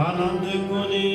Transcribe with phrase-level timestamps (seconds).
[0.00, 1.08] আনন্দ গুণী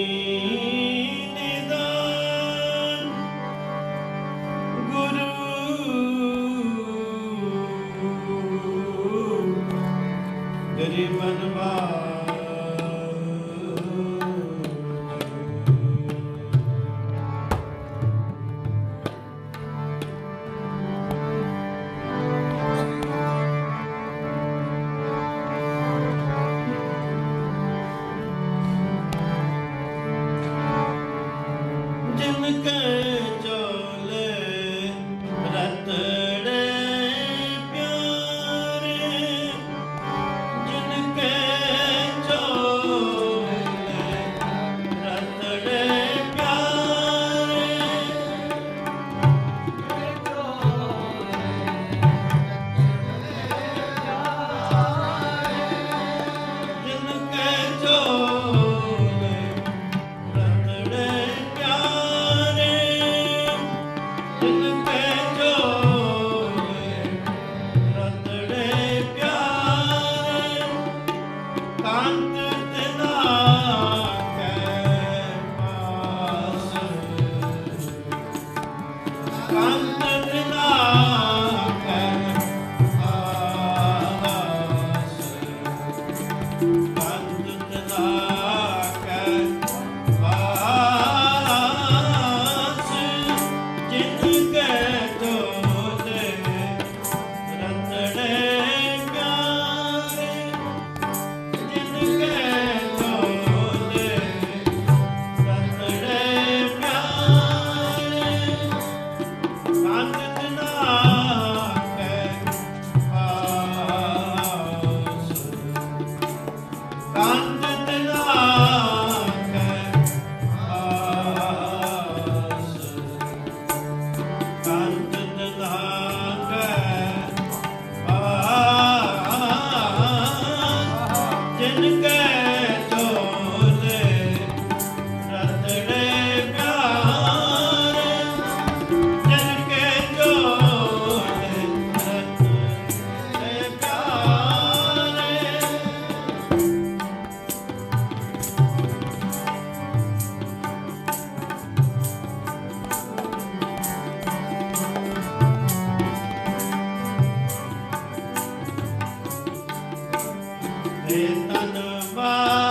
[161.12, 161.74] ਏ ਤਨ
[162.16, 162.65] ਮਾਇਆ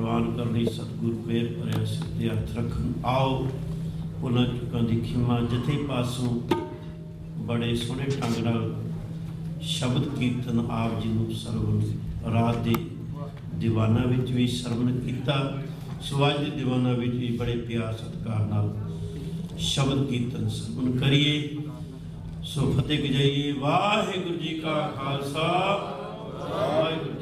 [0.00, 3.48] ਪ੍ਰਵਾਨ ਕਰਨ ਲਈ ਸਤਿਗੁਰ ਮੇਰ ਭਰਿਆ ਸਿੱਧੇ ਹੱਥ ਰੱਖਣ। ਆਓ,
[4.22, 6.28] ਉਹਨਾਂ ਚੁੱਕਾਂ ਦੀ ਖਿਮਾ ਜਿੱਥੇ ਪਾਸੋਂ
[7.38, 8.74] ਬੜੇ ਸੋਹਣੇ ਢੰਗ ਨਾਲ
[9.62, 11.82] ਸ਼ਬਦ ਕੀਰਤਨ ਆਪ ਜੀ ਨੂੰ ਸਰਵਨ
[12.32, 12.74] ਰਾਤ ਦੇ
[13.54, 15.62] ਦੀਵਾਨਾ ਵਿੱਚ ਵੀ ਸਰਵਨ ਕੀਤਾ।
[16.02, 18.74] ਸਵਾਜ ਦੇ ਦੀਵਾਨਾ ਵਿੱਚ ਵੀ ਬੜੇ ਪਿਆਰ ਸਤਿਕਾਰ ਨਾਲ
[19.58, 21.56] ਸ਼ਬਦ ਕੀਰਤਨ ਸਰਵਨ ਕਰੀਏ।
[22.44, 25.48] ਸੋ ਫਤਿਹ ਗਜਾਈਏ ਵਾਹਿਗੁਰੂ ਜੀ ਕਾ ਖਾਲਸਾ।
[26.50, 27.19] ਵਾਹਿਗੁਰੂ